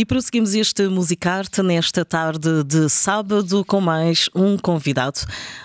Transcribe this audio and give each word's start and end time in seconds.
E 0.00 0.04
prosseguimos 0.04 0.54
este 0.54 0.86
Musicarte 0.86 1.60
nesta 1.60 2.04
tarde 2.04 2.62
de 2.62 2.88
sábado 2.88 3.64
com 3.64 3.80
mais 3.80 4.30
um 4.32 4.56
convidado. 4.56 5.18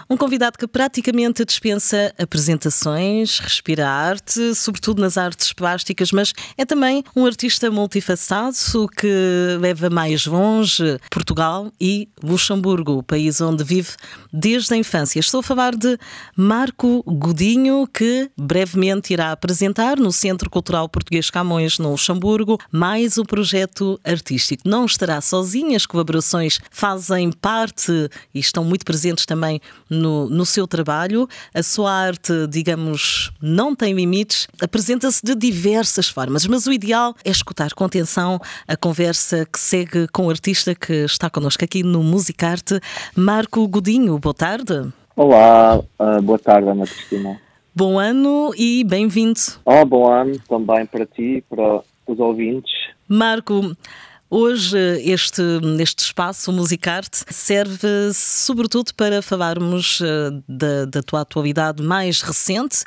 Um 0.09 0.17
convidado 0.17 0.57
que 0.57 0.65
praticamente 0.65 1.45
dispensa 1.45 2.11
apresentações, 2.17 3.37
respira 3.37 3.87
arte, 3.87 4.55
sobretudo 4.55 5.03
nas 5.03 5.19
artes 5.19 5.53
plásticas, 5.53 6.11
mas 6.11 6.33
é 6.57 6.65
também 6.65 7.03
um 7.15 7.27
artista 7.27 7.69
multifacetado 7.69 8.87
que 8.97 9.55
leva 9.59 9.87
mais 9.91 10.25
longe 10.25 10.97
Portugal 11.11 11.71
e 11.79 12.09
Luxemburgo, 12.23 12.93
o 12.93 13.03
país 13.03 13.39
onde 13.39 13.63
vive 13.63 13.91
desde 14.31 14.73
a 14.73 14.77
infância. 14.77 15.19
Estou 15.19 15.41
a 15.41 15.43
falar 15.43 15.75
de 15.75 15.95
Marco 16.35 17.03
Godinho, 17.03 17.85
que 17.85 18.31
brevemente 18.35 19.13
irá 19.13 19.31
apresentar 19.31 19.97
no 19.97 20.11
Centro 20.11 20.49
Cultural 20.49 20.89
Português 20.89 21.29
Camões, 21.29 21.77
no 21.77 21.91
Luxemburgo, 21.91 22.59
mais 22.71 23.19
o 23.19 23.25
projeto 23.25 23.99
artístico 24.03 24.22
artístico. 24.23 24.63
Não 24.65 24.85
estará 24.85 25.19
sozinha, 25.19 25.75
as 25.75 25.85
colaborações 25.85 26.59
fazem 26.71 27.31
parte 27.31 27.91
e 28.33 28.39
estão 28.39 28.63
muito 28.63 28.85
presentes 28.85 29.25
também 29.25 29.59
no, 29.89 30.29
no 30.29 30.45
seu 30.45 30.65
trabalho. 30.65 31.27
A 31.53 31.61
sua 31.61 31.91
arte, 31.91 32.47
digamos, 32.47 33.31
não 33.41 33.75
tem 33.75 33.93
limites, 33.93 34.47
apresenta-se 34.61 35.21
de 35.23 35.35
diversas 35.35 36.07
formas, 36.07 36.47
mas 36.47 36.65
o 36.65 36.71
ideal 36.71 37.13
é 37.23 37.29
escutar 37.29 37.73
com 37.73 37.83
atenção 37.83 38.39
a 38.67 38.77
conversa 38.77 39.45
que 39.45 39.59
segue 39.59 40.07
com 40.07 40.27
o 40.27 40.29
artista 40.29 40.73
que 40.73 40.93
está 41.03 41.29
connosco 41.29 41.63
aqui 41.63 41.83
no 41.83 42.01
Musicarte, 42.01 42.79
Marco 43.15 43.67
Godinho. 43.67 44.17
Boa 44.17 44.33
tarde. 44.33 44.91
Olá, 45.15 45.77
uh, 45.77 46.21
boa 46.21 46.39
tarde, 46.39 46.69
Ana 46.69 46.85
Cristina. 46.85 47.39
Bom 47.75 47.99
ano 47.99 48.51
e 48.55 48.83
bem-vindo. 48.83 49.39
Oh, 49.65 49.83
bom 49.85 50.07
ano 50.07 50.39
também 50.47 50.85
para 50.85 51.05
ti 51.05 51.37
e 51.37 51.41
para 51.41 51.81
os 52.07 52.19
ouvintes. 52.19 52.71
Marco, 53.07 53.75
Hoje, 54.35 54.99
este, 55.03 55.43
este 55.79 56.05
espaço 56.05 56.51
Musicarte 56.51 57.23
serve 57.29 58.11
sobretudo 58.15 58.91
para 58.95 59.21
falarmos 59.21 60.01
eh, 60.01 60.31
da, 60.49 60.85
da 60.85 61.03
tua 61.03 61.21
atualidade 61.21 61.83
mais 61.83 62.23
recente 62.23 62.83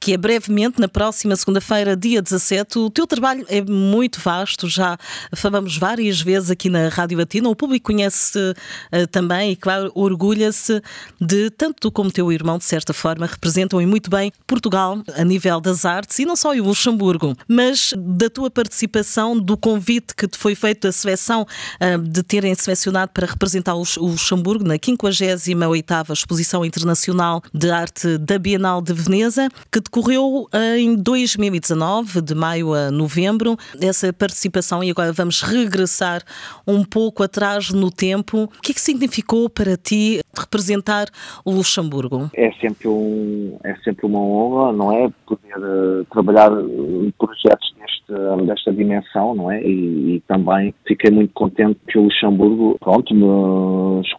que 0.00 0.14
é 0.14 0.16
brevemente 0.16 0.80
na 0.80 0.88
próxima 0.88 1.36
segunda-feira, 1.36 1.94
dia 1.94 2.22
17. 2.22 2.78
O 2.78 2.88
teu 2.88 3.06
trabalho 3.06 3.44
é 3.48 3.60
muito 3.60 4.18
vasto, 4.18 4.66
já 4.66 4.96
falamos 5.34 5.76
várias 5.76 6.22
vezes 6.22 6.50
aqui 6.50 6.70
na 6.70 6.88
Rádio 6.88 7.18
Latina. 7.18 7.50
O 7.50 7.54
público 7.54 7.92
conhece 7.92 8.38
uh, 8.38 9.06
também 9.08 9.52
e, 9.52 9.56
claro, 9.56 9.92
orgulha-se 9.94 10.82
de 11.20 11.50
tanto 11.50 11.80
tu 11.80 11.92
como 11.92 12.10
teu 12.10 12.32
irmão, 12.32 12.56
de 12.56 12.64
certa 12.64 12.94
forma, 12.94 13.26
representam 13.26 13.80
e 13.82 13.84
muito 13.84 14.08
bem 14.08 14.32
Portugal 14.46 15.02
a 15.14 15.22
nível 15.22 15.60
das 15.60 15.84
artes 15.84 16.18
e 16.18 16.24
não 16.24 16.34
só 16.34 16.54
o 16.54 16.62
Luxemburgo, 16.62 17.36
mas 17.46 17.92
da 17.96 18.30
tua 18.30 18.50
participação, 18.50 19.38
do 19.38 19.56
convite 19.56 20.14
que 20.14 20.26
te 20.26 20.38
foi 20.38 20.54
feito 20.54 20.86
da 20.86 20.92
seleção 20.92 21.42
uh, 21.42 21.98
de 21.98 22.22
terem 22.22 22.54
selecionado 22.54 23.12
para 23.12 23.26
representar 23.26 23.74
o, 23.74 23.84
Luxemburgo 23.98 24.64
na 24.64 24.78
58ª 24.78 26.10
Exposição 26.10 26.64
Internacional 26.64 27.42
de 27.52 27.70
Arte 27.70 28.16
da 28.16 28.38
Bienal 28.38 28.80
de 28.80 28.94
Veneza, 28.94 29.48
que 29.70 29.89
decorreu 29.90 30.46
eh, 30.52 30.78
em 30.78 30.94
2019, 30.94 32.22
de 32.22 32.34
maio 32.34 32.72
a 32.72 32.92
novembro, 32.92 33.56
essa 33.82 34.12
participação, 34.12 34.84
e 34.84 34.90
agora 34.90 35.12
vamos 35.12 35.42
regressar 35.42 36.22
um 36.66 36.84
pouco 36.84 37.24
atrás 37.24 37.70
no 37.70 37.90
tempo. 37.90 38.44
O 38.44 38.62
que 38.62 38.70
é 38.70 38.74
que 38.74 38.80
significou 38.80 39.50
para 39.50 39.76
ti 39.76 40.20
representar 40.38 41.08
o 41.44 41.50
Luxemburgo? 41.50 42.30
É 42.34 42.52
sempre, 42.52 42.86
um, 42.86 43.58
é 43.64 43.74
sempre 43.82 44.06
uma 44.06 44.20
honra, 44.20 44.72
não 44.72 44.92
é? 44.92 45.10
Poder 45.26 45.58
uh, 45.58 46.04
trabalhar 46.12 46.52
em 46.52 47.12
projetos 47.18 47.74
deste, 47.80 48.46
desta 48.46 48.72
dimensão, 48.72 49.34
não 49.34 49.50
é? 49.50 49.60
E, 49.60 50.16
e, 50.16 50.20
também 50.28 50.72
fiquei 50.86 51.10
muito 51.10 51.32
contente 51.34 51.80
que 51.88 51.98
o 51.98 52.02
Luxemburgo, 52.04 52.76
pronto, 52.78 53.12
me 53.12 53.24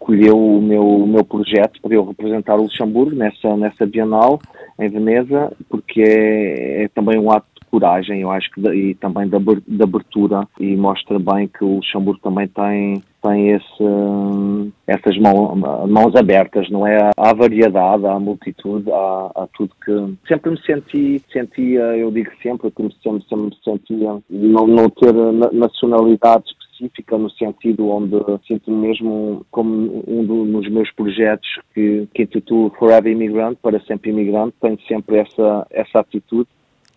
escolheu 0.01 0.35
o 0.35 0.62
meu, 0.62 0.84
o 0.84 1.07
meu 1.07 1.23
projeto 1.23 1.79
para 1.79 1.94
eu 1.94 2.03
representar 2.03 2.56
o 2.56 2.63
Luxemburgo 2.63 3.16
nessa, 3.16 3.56
nessa 3.56 3.85
Bienal 3.85 4.39
em 4.79 4.89
Veneza, 4.89 5.53
porque 5.69 6.01
é, 6.01 6.84
é 6.84 6.88
também 6.89 7.19
um 7.19 7.31
ato 7.31 7.50
coragem, 7.72 8.22
eu 8.22 8.32
acho 8.32 8.52
que 8.52 8.62
e 8.62 8.94
também 8.96 9.30
de 9.30 9.84
abertura 9.84 10.48
e 10.59 10.76
mostra 10.76 11.18
bem 11.18 11.48
que 11.48 11.64
o 11.64 11.76
Luxemburgo 11.76 12.20
também 12.22 12.48
tem 12.48 13.02
tem 13.22 13.52
esse, 13.52 14.74
essas 14.88 15.18
mãos, 15.20 16.16
abertas, 16.16 16.70
não 16.70 16.88
é? 16.88 17.12
Há 17.16 17.34
variedade, 17.34 18.06
há 18.06 18.20
multitude, 18.20 18.92
há, 18.92 19.31
há, 19.36 19.48
tudo 19.54 19.72
que 19.86 20.18
sempre 20.28 20.52
me 20.52 20.62
senti, 20.62 21.22
sentia, 21.31 21.81
eu 21.98 22.12
digo 22.12 22.31
sempre 22.42 22.72
que 22.72 22.81
me 22.81 22.92
sempre, 23.04 23.24
sempre 23.30 23.46
me 23.46 23.58
sentia 23.64 24.20
não, 24.30 24.68
não 24.68 24.90
ter 24.90 25.14
nacionalidade 25.54 26.46
específica 26.48 27.18
no 27.18 27.30
sentido 27.31 27.90
onde 27.90 28.16
sinto-me 28.48 28.88
mesmo 28.88 29.46
como 29.52 30.04
um 30.08 30.26
dos 30.26 30.68
meus 30.70 30.92
projetos 30.92 31.48
que, 31.76 32.08
que 32.14 32.24
intitulo 32.24 32.72
Forever 32.80 33.12
Immigrant, 33.12 33.56
para 33.62 33.80
sempre 33.81 34.10
imigrante, 34.10 34.56
tenho 34.60 34.80
sempre 34.88 35.18
essa, 35.18 35.68
essa 35.70 36.00
atitude 36.00 36.50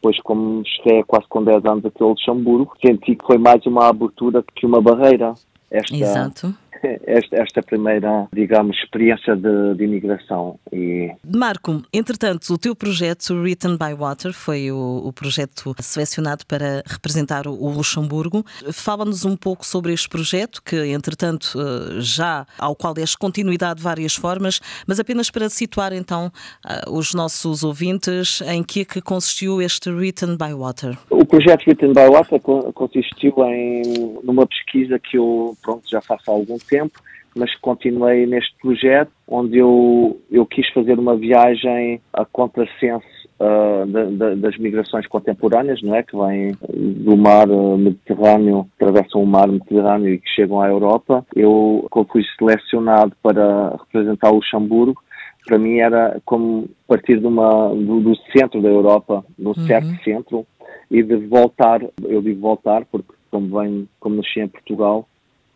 depois 0.04 0.20
como 0.20 0.62
cheguei 0.66 1.03
quase 1.04 1.26
com 1.28 1.42
10 1.42 1.65
anos 1.65 1.84
aqui 1.87 2.03
ao 2.03 2.10
Luxemburgo, 2.10 2.75
senti 2.84 3.16
que 3.16 3.26
foi 3.26 3.38
mais 3.38 3.65
uma 3.65 3.88
abertura 3.88 4.44
que 4.54 4.66
uma 4.66 4.82
barreira. 4.82 5.32
Esta, 5.70 5.97
Exato 5.97 6.54
esta, 7.06 7.37
esta 7.37 7.62
primeira, 7.62 8.28
digamos, 8.33 8.77
experiência 8.78 9.34
de, 9.37 9.75
de, 9.75 9.84
imigração. 9.84 10.59
E... 10.72 11.11
Marco, 11.25 11.83
entretanto, 11.93 12.53
o 12.53 12.59
teu 12.59 12.75
projeto 12.75 13.34
Written 13.34 13.77
by 13.77 13.95
Water 13.99 14.33
foi 14.33 14.71
o, 14.71 15.03
o 15.05 15.12
projeto 15.12 15.75
selecionado 15.81 16.45
para 16.47 16.83
representar 16.87 17.47
o, 17.47 17.75
Luxemburgo. 17.75 18.45
Fala-nos 18.72 19.25
um 19.25 19.37
pouco 19.37 19.67
sobre 19.67 19.93
este 19.93 20.09
projeto, 20.09 20.62
que 20.62 20.77
entretanto 20.77 21.59
eh, 21.59 22.00
já 22.00 22.47
ao 22.59 22.77
qual 22.77 22.95
deste 22.95 23.19
continuidade 23.19 23.78
de 23.78 23.83
várias 23.83 24.15
formas, 24.15 24.61
mas 24.87 25.01
apenas 25.01 25.31
para 25.31 25.49
situar 25.49 25.93
então 25.93 26.31
eh, 26.66 26.83
os 26.89 27.15
nossos 27.15 27.65
ouvintes 27.65 28.41
em 28.43 28.62
que 28.62 28.83
é 28.83 28.84
que 28.84 29.01
consistiu 29.01 29.61
este 29.61 29.91
Written 29.91 30.37
by 30.37 30.55
Water. 30.55 30.97
O 31.11 31.25
projeto 31.25 31.66
Written 31.66 31.93
by 31.93 32.09
Water 32.11 32.41
consistiu 32.72 33.34
em 33.47 33.83
numa 34.22 34.47
pesquisa 34.47 34.99
que 34.99 35.19
eu 35.19 35.56
pronto 35.62 35.89
já 35.89 36.01
faço 36.01 36.31
há 36.31 36.34
algum 36.34 36.59
tempo 36.59 36.74
tempo, 36.75 37.01
mas 37.37 37.55
continuei 37.57 38.27
neste 38.27 38.55
projeto 38.61 39.11
onde 39.29 39.59
eu, 39.59 40.21
eu 40.31 40.47
quis 40.47 40.69
fazer 40.73 40.99
uma 40.99 41.17
viagem 41.17 42.01
a 42.12 42.25
contrassenso 42.25 43.07
uh, 43.41 43.87
da, 43.87 44.05
da, 44.05 44.35
das 44.35 44.57
migrações 44.59 45.07
contemporâneas, 45.07 45.83
não 45.83 45.95
é? 45.95 46.03
Que 46.03 46.17
vêm 46.17 46.53
do 46.71 47.17
mar 47.17 47.49
uh, 47.51 47.77
Mediterrâneo, 47.77 48.69
atravessam 48.77 49.23
o 49.23 49.27
mar 49.27 49.49
Mediterrâneo 49.49 50.15
e 50.15 50.19
que 50.19 50.29
chegam 50.31 50.61
à 50.61 50.69
Europa. 50.69 51.27
Eu, 51.34 51.87
quando 51.91 52.09
fui 52.13 52.23
selecionado 52.39 53.13
para 53.23 53.71
representar 53.71 54.31
o 54.31 54.37
Luxemburgo, 54.37 55.03
para 55.47 55.59
mim 55.59 55.79
era 55.79 56.21
como 56.25 56.69
partir 56.87 57.19
de 57.19 57.27
uma, 57.27 57.69
do, 57.69 58.01
do 58.01 58.17
centro 58.37 58.63
da 58.63 58.69
Europa, 58.69 59.25
do 59.39 59.49
uhum. 59.49 59.67
certo 59.67 59.89
centro, 60.03 60.47
e 60.91 61.03
de 61.03 61.17
voltar, 61.17 61.81
eu 62.05 62.23
digo 62.23 62.41
voltar 62.41 62.84
porque 62.87 63.13
como, 63.31 63.61
venho, 63.61 63.89
como 63.99 64.17
nasci 64.17 64.41
em 64.41 64.49
Portugal, 64.49 65.09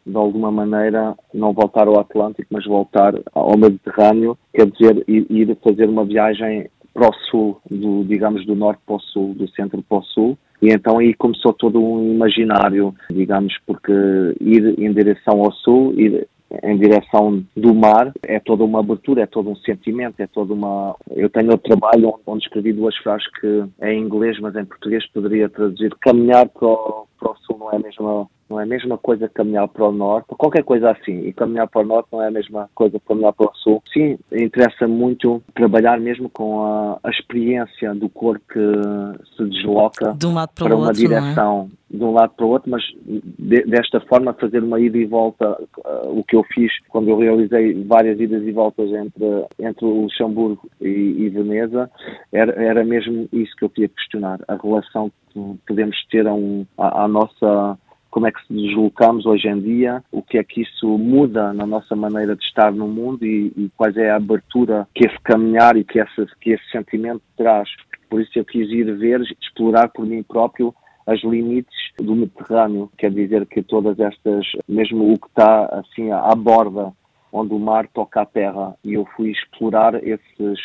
de 0.08 0.16
alguma 0.16 0.50
maneira, 0.50 1.14
não 1.32 1.52
voltar 1.52 1.86
ao 1.86 2.00
Atlântico, 2.00 2.48
mas 2.50 2.64
voltar 2.66 3.14
ao 3.34 3.56
Mediterrâneo, 3.56 4.36
quer 4.52 4.66
dizer, 4.66 5.04
ir 5.06 5.56
fazer 5.62 5.88
uma 5.88 6.04
viagem 6.04 6.68
para 6.92 7.08
o 7.08 7.14
sul, 7.30 7.60
do, 7.70 8.04
digamos, 8.04 8.44
do 8.44 8.56
norte 8.56 8.80
para 8.84 8.96
o 8.96 9.00
sul, 9.00 9.34
do 9.34 9.48
centro 9.50 9.82
para 9.82 9.98
o 9.98 10.02
sul. 10.02 10.38
E 10.60 10.70
então 10.70 10.98
aí 10.98 11.14
começou 11.14 11.52
todo 11.52 11.80
um 11.80 12.12
imaginário, 12.12 12.92
digamos, 13.10 13.54
porque 13.64 13.92
ir 14.40 14.74
em 14.78 14.92
direção 14.92 15.40
ao 15.40 15.52
sul, 15.52 15.94
ir 15.96 16.26
em 16.62 16.78
direção 16.78 17.44
do 17.56 17.74
mar 17.74 18.12
é 18.26 18.40
toda 18.40 18.64
uma 18.64 18.80
abertura, 18.80 19.22
é 19.22 19.26
todo 19.26 19.50
um 19.50 19.56
sentimento, 19.56 20.18
é 20.18 20.26
toda 20.26 20.54
uma. 20.54 20.96
Eu 21.10 21.28
tenho 21.28 21.50
outro 21.50 21.68
trabalho 21.68 22.18
onde 22.26 22.44
escrevi 22.44 22.72
duas 22.72 22.96
frases 22.96 23.26
que 23.38 23.64
é 23.80 23.92
em 23.92 24.02
inglês, 24.02 24.40
mas 24.40 24.56
em 24.56 24.64
português 24.64 25.06
poderia 25.12 25.48
traduzir 25.48 25.94
caminhar 26.00 26.48
para 26.48 26.66
o, 26.66 27.06
para 27.20 27.32
o 27.32 27.36
sul 27.42 27.58
não 27.58 27.70
é 27.70 27.76
a 27.76 27.80
mesma 27.80 28.26
não 28.48 28.60
é 28.60 28.62
a 28.62 28.66
mesma 28.66 28.96
coisa 28.98 29.28
caminhar 29.28 29.68
para 29.68 29.86
o 29.86 29.92
norte, 29.92 30.26
qualquer 30.36 30.64
coisa 30.64 30.90
assim. 30.90 31.26
E 31.26 31.32
caminhar 31.32 31.68
para 31.68 31.82
o 31.82 31.86
norte 31.86 32.08
não 32.12 32.22
é 32.22 32.28
a 32.28 32.30
mesma 32.30 32.68
coisa 32.74 33.00
caminhar 33.06 33.32
para 33.32 33.50
o 33.50 33.54
sul. 33.56 33.82
Sim, 33.92 34.18
interessa 34.32 34.86
muito 34.88 35.42
trabalhar 35.54 36.00
mesmo 36.00 36.28
com 36.28 36.64
a, 36.64 36.98
a 37.02 37.10
experiência 37.10 37.94
do 37.94 38.08
corpo 38.08 38.44
que 38.52 39.36
se 39.36 39.44
desloca 39.44 40.14
de 40.16 40.26
um 40.26 40.34
para, 40.34 40.68
para 40.68 40.76
uma 40.76 40.86
outro, 40.86 41.00
direção, 41.00 41.70
é? 41.92 41.96
de 41.96 42.04
um 42.04 42.12
lado 42.12 42.32
para 42.36 42.46
o 42.46 42.48
outro, 42.50 42.70
mas 42.70 42.82
de, 43.06 43.62
desta 43.64 44.00
forma 44.00 44.32
fazer 44.34 44.62
uma 44.62 44.80
ida 44.80 44.98
e 44.98 45.04
volta, 45.04 45.50
uh, 45.50 46.18
o 46.18 46.24
que 46.24 46.36
eu 46.36 46.44
fiz 46.52 46.70
quando 46.88 47.08
eu 47.08 47.18
realizei 47.18 47.82
várias 47.84 48.20
idas 48.20 48.42
e 48.42 48.52
voltas 48.52 48.90
entre, 48.90 49.46
entre 49.58 49.84
o 49.84 50.02
Luxemburgo 50.02 50.68
e, 50.80 50.88
e 50.88 51.28
Veneza, 51.28 51.90
era, 52.32 52.52
era 52.62 52.84
mesmo 52.84 53.28
isso 53.32 53.54
que 53.56 53.64
eu 53.64 53.70
queria 53.70 53.88
questionar, 53.88 54.40
a 54.46 54.56
relação 54.56 55.10
que 55.32 55.56
podemos 55.66 55.96
ter 56.10 56.26
a, 56.26 56.34
um, 56.34 56.66
a 56.76 57.08
nossa 57.08 57.78
como 58.10 58.26
é 58.26 58.32
que 58.32 58.44
se 58.46 58.52
deslocamos 58.52 59.26
hoje 59.26 59.48
em 59.48 59.60
dia, 59.60 60.02
o 60.10 60.22
que 60.22 60.38
é 60.38 60.44
que 60.44 60.62
isso 60.62 60.86
muda 60.98 61.52
na 61.52 61.66
nossa 61.66 61.94
maneira 61.94 62.34
de 62.34 62.44
estar 62.44 62.72
no 62.72 62.88
mundo 62.88 63.24
e, 63.24 63.52
e 63.56 63.70
quais 63.76 63.96
é 63.96 64.10
a 64.10 64.16
abertura 64.16 64.88
que 64.94 65.06
esse 65.06 65.18
caminhar 65.20 65.76
e 65.76 65.84
que 65.84 65.98
esse, 65.98 66.26
que 66.40 66.50
esse 66.50 66.70
sentimento 66.70 67.22
traz. 67.36 67.68
Por 68.08 68.20
isso 68.20 68.30
eu 68.36 68.44
quis 68.44 68.68
ir 68.70 68.90
ver, 68.96 69.20
explorar 69.40 69.88
por 69.88 70.06
mim 70.06 70.22
próprio 70.22 70.74
as 71.06 71.22
limites 71.22 71.76
do 71.98 72.14
Mediterrâneo. 72.14 72.90
Quer 72.98 73.10
dizer 73.10 73.46
que 73.46 73.62
todas 73.62 73.98
estas, 73.98 74.46
mesmo 74.68 75.12
o 75.12 75.18
que 75.18 75.26
está 75.26 75.66
assim 75.66 76.10
à 76.10 76.34
borda, 76.34 76.92
onde 77.32 77.54
o 77.54 77.58
mar 77.58 77.86
toca 77.88 78.22
a 78.22 78.26
terra, 78.26 78.74
e 78.84 78.94
eu 78.94 79.06
fui 79.16 79.30
explorar 79.30 79.94
esses 80.02 80.58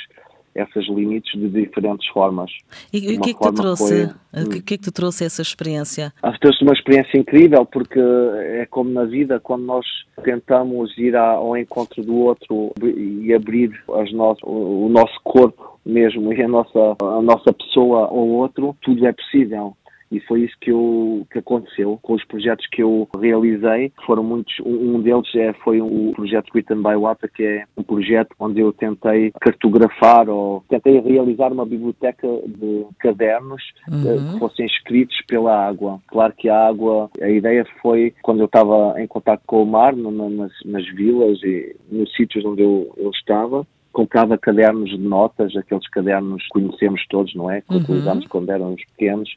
essas 0.56 0.86
limites 0.88 1.40
de 1.40 1.50
diferentes 1.50 2.08
formas. 2.10 2.52
E 2.92 3.18
o 3.18 3.22
que 3.22 3.32
é 3.32 3.34
que 3.34 3.40
te 3.40 3.54
trouxe? 3.54 4.08
Foi... 4.08 4.44
O 4.44 4.50
que 4.50 4.58
é 4.58 4.62
que 4.62 4.78
te 4.78 4.92
trouxe 4.92 5.26
essa 5.26 5.42
experiência? 5.42 6.14
Ah, 6.22 6.36
trouxe 6.40 6.64
uma 6.64 6.74
experiência 6.74 7.18
incrível 7.18 7.66
porque 7.66 8.00
é 8.00 8.66
como 8.70 8.90
na 8.90 9.06
vida 9.06 9.40
quando 9.40 9.64
nós 9.64 9.86
tentamos 10.24 10.98
ir 10.98 11.16
ao 11.16 11.56
encontro 11.58 12.04
do 12.04 12.16
outro 12.16 12.74
e 12.82 13.34
abrir 13.34 13.72
no... 13.88 14.36
o 14.44 14.90
nosso 14.90 15.20
corpo 15.24 15.80
mesmo 15.86 16.32
e 16.34 16.42
a 16.42 16.48
nossa 16.48 16.96
a 17.02 17.22
nossa 17.22 17.52
pessoa 17.52 18.08
ao 18.08 18.28
outro, 18.28 18.76
tudo 18.82 19.06
é 19.06 19.12
possível 19.12 19.76
e 20.14 20.20
foi 20.22 20.42
isso 20.42 20.56
que, 20.62 20.72
eu, 20.72 21.26
que 21.32 21.40
aconteceu 21.40 22.00
com 22.02 22.14
os 22.14 22.24
projetos 22.26 22.68
que 22.68 22.84
eu 22.84 23.08
realizei. 23.20 23.92
Foram 24.06 24.24
muitos, 24.24 24.54
um 24.64 25.02
deles 25.02 25.28
é, 25.36 25.54
foi 25.64 25.82
o 25.82 26.12
projeto 26.16 26.52
Written 26.54 26.84
by 26.84 26.96
Water, 26.96 27.32
que 27.34 27.44
é 27.44 27.64
um 27.76 27.82
projeto 27.82 28.36
onde 28.40 28.60
eu 28.60 28.72
tentei 28.72 29.32
cartografar 29.42 30.30
ou 30.30 30.64
tentei 30.70 31.00
realizar 31.00 31.52
uma 31.52 31.66
biblioteca 31.66 32.28
de 32.46 32.86
cadernos 33.00 33.64
eh, 33.92 33.92
uhum. 33.92 34.34
que 34.34 34.40
fossem 34.40 34.66
escritos 34.66 35.18
pela 35.28 35.68
água. 35.68 36.00
Claro 36.08 36.34
que 36.38 36.48
a 36.48 36.68
água, 36.68 37.10
a 37.20 37.30
ideia 37.30 37.66
foi 37.82 38.14
quando 38.22 38.42
eu 38.42 38.46
estava 38.46 39.02
em 39.02 39.08
contato 39.08 39.42
com 39.48 39.64
o 39.64 39.66
mar, 39.66 39.96
nas, 39.96 40.52
nas 40.66 40.88
vilas 40.94 41.42
e 41.42 41.76
nos 41.92 42.14
sítios 42.16 42.46
onde 42.46 42.62
eu, 42.62 42.94
eu 42.98 43.10
estava, 43.10 43.66
comprava 43.94 44.38
cadernos 44.38 44.90
de 44.90 44.98
notas, 44.98 45.56
aqueles 45.56 45.88
cadernos 45.90 46.44
que 46.44 46.50
conhecemos 46.50 47.06
todos, 47.08 47.34
não 47.36 47.50
é? 47.50 47.62
Que 47.62 47.74
uhum. 47.74 47.80
utilizámos 47.80 48.28
quando 48.28 48.50
éramos 48.50 48.84
pequenos 48.86 49.30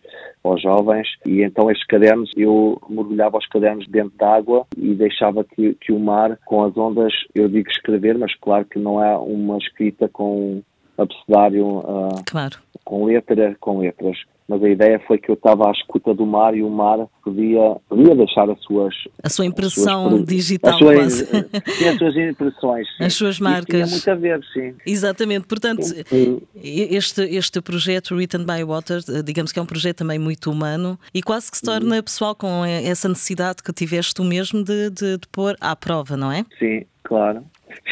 ou 0.42 0.58
jovens. 0.58 1.06
E 1.24 1.42
então 1.42 1.70
estes 1.70 1.86
cadernos, 1.86 2.30
eu 2.36 2.80
mergulhava 2.88 3.38
os 3.38 3.46
cadernos 3.46 3.86
dentro 3.86 4.16
da 4.18 4.34
água 4.34 4.66
e 4.76 4.94
deixava 4.94 5.44
que, 5.44 5.74
que 5.74 5.92
o 5.92 6.00
mar, 6.00 6.38
com 6.46 6.64
as 6.64 6.76
ondas, 6.76 7.12
eu 7.34 7.48
digo 7.48 7.68
escrever, 7.70 8.18
mas 8.18 8.34
claro 8.36 8.64
que 8.64 8.78
não 8.78 9.02
é 9.02 9.16
uma 9.16 9.58
escrita 9.58 10.08
com 10.08 10.62
abecedário, 10.98 11.66
uh, 11.66 12.22
claro. 12.24 12.56
com 12.84 13.04
letra, 13.04 13.56
com 13.60 13.78
letras 13.78 14.16
mas 14.48 14.62
a 14.62 14.68
ideia 14.68 15.00
foi 15.06 15.18
que 15.18 15.30
eu 15.30 15.34
estava 15.34 15.68
à 15.68 15.72
escuta 15.72 16.14
do 16.14 16.24
mar 16.24 16.54
e 16.54 16.62
o 16.62 16.70
mar 16.70 17.08
podia, 17.22 17.76
podia 17.88 18.14
deixar 18.14 18.48
as 18.48 18.60
suas... 18.62 18.94
A 19.22 19.28
sua 19.28 19.44
impressão 19.44 20.10
suas, 20.10 20.24
digital 20.24 20.72
as 20.72 20.78
suas, 20.78 21.12
sim, 21.14 21.88
as 21.88 21.98
suas 21.98 22.16
impressões. 22.16 22.86
Sim. 22.96 23.04
As 23.04 23.14
suas 23.14 23.40
marcas. 23.40 23.92
Isso 23.92 24.02
tinha 24.02 24.14
muito 24.14 24.34
a 24.34 24.36
ver, 24.36 24.44
sim. 24.52 24.74
Exatamente, 24.86 25.46
portanto, 25.48 25.82
sim. 25.82 26.40
este, 26.62 27.22
este 27.22 27.60
projeto 27.60 28.14
Written 28.14 28.44
by 28.44 28.62
Water, 28.62 29.00
digamos 29.24 29.50
que 29.50 29.58
é 29.58 29.62
um 29.62 29.66
projeto 29.66 29.98
também 29.98 30.18
muito 30.18 30.50
humano 30.50 30.98
e 31.12 31.22
quase 31.22 31.50
que 31.50 31.56
se 31.56 31.64
torna 31.64 32.00
pessoal 32.02 32.36
com 32.36 32.64
essa 32.64 33.08
necessidade 33.08 33.62
que 33.64 33.72
tiveste 33.72 34.14
tu 34.14 34.22
mesmo 34.22 34.62
de, 34.62 34.90
de, 34.90 35.18
de 35.18 35.28
pôr 35.32 35.56
à 35.60 35.74
prova, 35.74 36.16
não 36.16 36.30
é? 36.30 36.44
Sim, 36.56 36.84
claro. 37.02 37.42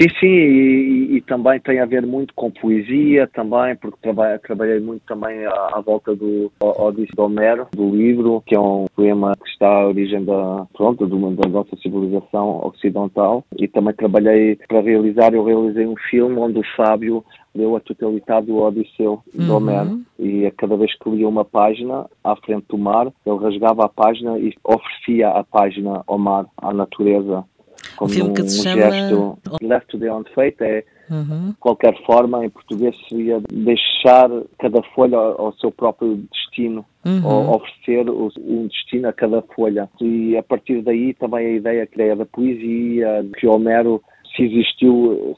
Sim, 0.00 0.08
sim, 0.18 0.26
e, 0.26 1.16
e, 1.16 1.20
também 1.20 1.60
tem 1.60 1.80
a 1.80 1.86
ver 1.86 2.04
muito 2.04 2.34
com 2.34 2.50
poesia 2.50 3.28
também, 3.28 3.76
porque 3.76 3.98
trabalhei, 4.02 4.38
trabalhei 4.38 4.80
muito 4.80 5.02
também 5.06 5.44
à, 5.44 5.70
à 5.74 5.80
volta 5.80 6.14
do 6.14 6.50
Odisseia 6.60 7.14
de 7.14 7.20
Homero, 7.20 7.66
do 7.72 7.90
livro, 7.90 8.42
que 8.46 8.54
é 8.54 8.60
um 8.60 8.86
poema 8.94 9.36
que 9.36 9.48
está 9.48 9.68
à 9.68 9.86
origem 9.86 10.24
da, 10.24 10.66
pronto, 10.72 11.06
da 11.06 11.48
nossa 11.48 11.76
civilização 11.76 12.60
ocidental, 12.66 13.44
e 13.56 13.68
também 13.68 13.94
trabalhei 13.94 14.56
para 14.68 14.80
realizar, 14.80 15.32
eu 15.32 15.44
realizei 15.44 15.86
um 15.86 15.96
filme 16.10 16.36
onde 16.38 16.58
o 16.58 16.76
Fábio 16.76 17.24
leu 17.54 17.76
a 17.76 17.80
totalidade 17.80 18.46
do 18.46 18.56
Odisseu 18.56 19.22
de 19.32 19.48
uhum. 19.48 19.56
Homero. 19.56 20.00
E 20.18 20.44
a 20.46 20.50
cada 20.50 20.76
vez 20.76 20.92
que 20.98 21.08
lia 21.08 21.28
uma 21.28 21.44
página 21.44 22.06
à 22.22 22.34
frente 22.36 22.66
do 22.68 22.76
mar, 22.76 23.12
ele 23.24 23.38
rasgava 23.38 23.84
a 23.84 23.88
página 23.88 24.38
e 24.38 24.52
oferecia 24.64 25.28
a 25.28 25.44
página 25.44 26.02
ao 26.06 26.18
mar, 26.18 26.46
à 26.56 26.72
natureza 26.72 27.44
como 27.96 28.12
um, 28.12 28.34
que 28.34 28.42
um 28.42 28.48
chama... 28.48 28.90
gesto 28.90 29.38
left 29.62 29.88
to 29.88 29.98
the 29.98 30.10
own 30.10 30.24
fate, 30.34 30.56
é 30.60 30.84
uhum. 31.10 31.54
qualquer 31.60 31.94
forma, 32.04 32.44
em 32.44 32.50
português 32.50 32.96
seria 33.08 33.40
deixar 33.52 34.30
cada 34.58 34.82
folha 34.94 35.16
ao, 35.16 35.52
seu 35.54 35.70
próprio 35.70 36.16
destino, 36.32 36.84
uhum. 37.04 37.26
ou 37.26 37.56
oferecer 37.56 38.08
um 38.10 38.66
destino 38.66 39.08
a 39.08 39.12
cada 39.12 39.42
folha. 39.54 39.88
E 40.00 40.36
a 40.36 40.42
partir 40.42 40.82
daí 40.82 41.14
também 41.14 41.46
a 41.46 41.50
ideia, 41.50 41.82
a 41.82 41.94
ideia 41.94 42.16
da 42.16 42.26
poesia, 42.26 43.26
que 43.38 43.46
Homero 43.46 44.02
se 44.36 44.42
existiu, 44.42 45.36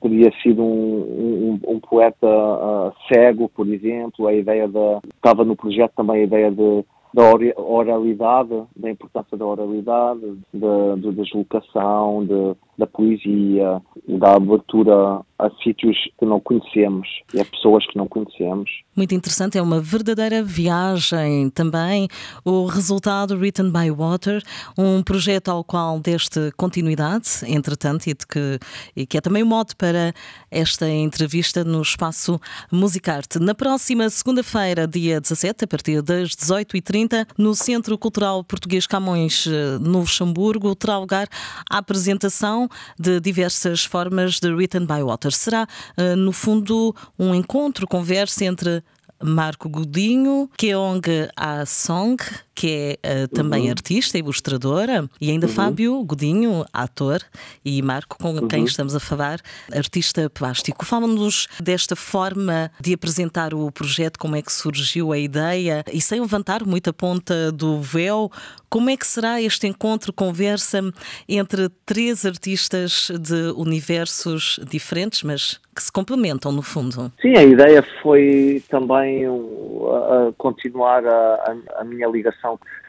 teria 0.00 0.32
sido 0.42 0.62
um, 0.62 1.60
um, 1.66 1.74
um 1.74 1.80
poeta 1.80 2.26
uh, 2.26 2.92
cego, 3.08 3.48
por 3.48 3.66
exemplo, 3.68 4.26
a 4.26 4.34
ideia 4.34 4.66
da 4.66 5.00
estava 5.14 5.44
no 5.44 5.54
projeto 5.54 5.92
também 5.96 6.22
a 6.22 6.24
ideia 6.24 6.50
de 6.50 6.84
da 7.14 7.22
oralidade, 7.56 8.64
da 8.74 8.90
importância 8.90 9.36
da 9.38 9.46
oralidade, 9.46 10.36
da, 10.52 10.96
da 10.96 11.10
deslocação, 11.12 12.26
de, 12.26 12.56
da 12.76 12.88
poesia, 12.88 13.80
da 14.08 14.34
abertura 14.34 15.20
a 15.44 15.50
sítios 15.62 15.96
que 16.18 16.24
não 16.24 16.40
conhecemos 16.40 17.06
e 17.34 17.40
a 17.40 17.44
pessoas 17.44 17.86
que 17.86 17.96
não 17.96 18.08
conhecemos. 18.08 18.70
Muito 18.96 19.14
interessante, 19.14 19.58
é 19.58 19.62
uma 19.62 19.80
verdadeira 19.80 20.42
viagem 20.42 21.50
também. 21.50 22.08
O 22.44 22.66
resultado 22.66 23.36
Written 23.36 23.70
by 23.70 23.90
Water, 23.90 24.42
um 24.78 25.02
projeto 25.02 25.50
ao 25.50 25.62
qual 25.62 26.00
deste 26.00 26.50
continuidade, 26.56 27.28
entretanto, 27.46 28.06
e, 28.06 28.14
que, 28.14 28.58
e 28.96 29.06
que 29.06 29.18
é 29.18 29.20
também 29.20 29.42
o 29.42 29.46
um 29.46 29.48
modo 29.48 29.76
para 29.76 30.14
esta 30.50 30.88
entrevista 30.88 31.62
no 31.62 31.82
espaço 31.82 32.40
Musicarte. 32.72 33.38
Na 33.38 33.54
próxima 33.54 34.08
segunda-feira, 34.08 34.86
dia 34.86 35.20
17, 35.20 35.64
a 35.64 35.68
partir 35.68 36.00
das 36.00 36.30
18h30, 36.30 37.26
no 37.36 37.54
Centro 37.54 37.98
Cultural 37.98 38.42
Português 38.42 38.86
Camões, 38.86 39.46
eh, 39.46 39.78
no 39.78 40.00
Luxemburgo, 40.00 40.74
terá 40.74 40.98
lugar 40.98 41.28
a 41.70 41.78
apresentação 41.78 42.68
de 42.98 43.20
diversas 43.20 43.84
formas 43.84 44.38
de 44.40 44.50
Written 44.52 44.86
by 44.86 45.02
Water. 45.02 45.33
Será, 45.36 45.66
eh, 45.96 46.16
no 46.16 46.32
fundo, 46.32 46.94
um 47.18 47.34
encontro, 47.34 47.86
conversa 47.86 48.44
entre 48.44 48.82
Marco 49.22 49.68
Godinho, 49.68 50.50
Keong 50.56 51.02
A 51.36 51.64
Song, 51.64 52.16
que 52.54 52.98
é 53.02 53.24
uh, 53.24 53.28
também 53.28 53.64
uhum. 53.64 53.70
artista, 53.70 54.18
ilustradora, 54.18 55.08
e 55.20 55.30
ainda 55.30 55.46
uhum. 55.46 55.52
Fábio 55.52 56.04
Godinho, 56.04 56.64
ator, 56.72 57.20
e 57.64 57.80
Marco, 57.82 58.16
com 58.18 58.32
uhum. 58.32 58.48
quem 58.48 58.64
estamos 58.64 58.94
a 58.94 59.00
falar, 59.00 59.40
artista 59.72 60.30
plástico. 60.30 60.84
Fala-nos 60.84 61.48
desta 61.60 61.96
forma 61.96 62.70
de 62.80 62.94
apresentar 62.94 63.54
o 63.54 63.70
projeto, 63.72 64.18
como 64.18 64.36
é 64.36 64.42
que 64.42 64.52
surgiu 64.52 65.12
a 65.12 65.18
ideia, 65.18 65.84
e 65.92 66.00
sem 66.00 66.20
levantar 66.20 66.64
muita 66.64 66.92
ponta 66.92 67.50
do 67.50 67.80
véu, 67.80 68.30
como 68.68 68.90
é 68.90 68.96
que 68.96 69.06
será 69.06 69.40
este 69.40 69.68
encontro, 69.68 70.12
conversa 70.12 70.80
entre 71.28 71.68
três 71.86 72.26
artistas 72.26 73.08
de 73.20 73.52
universos 73.56 74.58
diferentes, 74.68 75.22
mas 75.22 75.60
que 75.74 75.82
se 75.82 75.90
complementam 75.90 76.52
no 76.52 76.62
fundo? 76.62 77.12
Sim, 77.20 77.36
a 77.36 77.42
ideia 77.42 77.84
foi 78.02 78.62
também 78.68 79.28
uh, 79.28 80.34
continuar 80.38 81.04
a, 81.06 81.56
a, 81.76 81.84
minha 81.84 82.08
ligação 82.08 82.43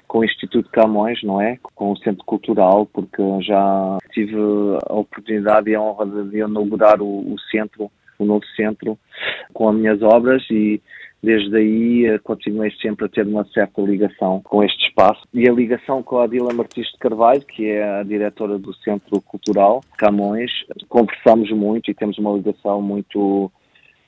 com 0.07 0.19
o 0.19 0.25
Instituto 0.25 0.69
Camões, 0.69 1.21
não 1.23 1.41
é? 1.41 1.57
Com 1.75 1.91
o 1.91 1.97
Centro 1.97 2.23
Cultural, 2.25 2.85
porque 2.85 3.21
já 3.41 3.97
tive 4.11 4.35
a 4.87 4.93
oportunidade 4.93 5.69
e 5.69 5.75
a 5.75 5.81
honra 5.81 6.05
de 6.05 6.37
inaugurar 6.37 7.01
o, 7.01 7.33
o 7.33 7.39
centro, 7.51 7.91
o 8.19 8.25
novo 8.25 8.45
centro, 8.55 8.97
com 9.53 9.69
as 9.69 9.75
minhas 9.75 10.01
obras 10.01 10.43
e 10.49 10.81
desde 11.25 11.57
aí 11.57 12.05
eh, 12.05 12.19
continuei 12.19 12.71
sempre 12.79 13.05
a 13.05 13.09
ter 13.09 13.25
uma 13.25 13.43
certa 13.45 13.81
ligação 13.81 14.41
com 14.43 14.63
este 14.63 14.87
espaço 14.87 15.21
e 15.33 15.49
a 15.49 15.51
ligação 15.51 16.03
com 16.03 16.19
a 16.19 16.25
Adila 16.25 16.53
Martins 16.53 16.87
de 16.91 16.99
Carvalho, 16.99 17.41
que 17.41 17.65
é 17.67 17.99
a 17.99 18.03
diretora 18.03 18.59
do 18.59 18.73
Centro 18.75 19.19
Cultural 19.21 19.81
Camões. 19.97 20.51
Conversamos 20.87 21.51
muito 21.51 21.89
e 21.89 21.95
temos 21.95 22.17
uma 22.19 22.31
ligação 22.31 22.79
muito 22.81 23.51